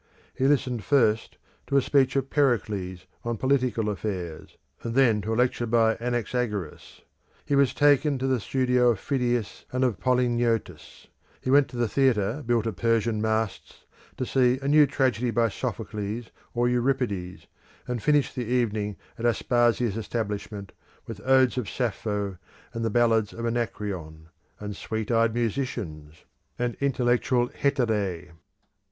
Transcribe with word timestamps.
He 0.33 0.47
listened 0.47 0.83
first 0.83 1.37
to 1.67 1.77
a 1.77 1.81
speech 1.83 2.15
of 2.15 2.31
Pericles 2.31 3.05
on 3.23 3.37
political 3.37 3.87
affairs, 3.87 4.57
and 4.81 4.95
then 4.95 5.21
to 5.21 5.31
a 5.31 5.35
lecture 5.35 5.67
by 5.67 5.93
Anaxagoras. 5.97 7.01
He 7.45 7.55
was 7.55 7.71
taken 7.75 8.17
to 8.17 8.25
the 8.25 8.39
studio 8.39 8.89
of 8.89 8.99
Phidias 8.99 9.65
and 9.71 9.83
of 9.83 9.99
Polygnotus: 9.99 11.05
he 11.39 11.51
went 11.51 11.67
to 11.67 11.83
a 11.83 11.87
theatre 11.87 12.41
built 12.43 12.65
of 12.65 12.77
Persian 12.77 13.21
masts 13.21 13.85
to 14.17 14.25
see 14.25 14.57
a 14.63 14.67
new 14.67 14.87
tragedy 14.87 15.29
by 15.29 15.49
Sophocles 15.49 16.31
or 16.55 16.67
Euripides, 16.67 17.45
and 17.87 18.01
finished 18.01 18.33
the 18.35 18.45
evening 18.45 18.97
at 19.19 19.25
Aspasia's 19.27 19.97
establishment, 19.97 20.71
with 21.05 21.21
odes 21.27 21.59
of 21.59 21.69
Sappho, 21.69 22.39
and 22.73 22.91
ballads 22.91 23.33
of 23.33 23.45
Anacreon, 23.45 24.29
and 24.59 24.75
sweet 24.75 25.11
eyed 25.11 25.35
musicians, 25.35 26.25
and 26.57 26.75
intellectual 26.81 27.49
Heterae. 27.49 28.31